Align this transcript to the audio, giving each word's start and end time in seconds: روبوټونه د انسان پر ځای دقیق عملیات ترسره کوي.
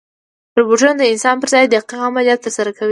روبوټونه 0.57 0.93
د 0.97 1.03
انسان 1.13 1.35
پر 1.41 1.47
ځای 1.53 1.65
دقیق 1.73 1.91
عملیات 2.07 2.39
ترسره 2.45 2.69
کوي. 2.75 2.79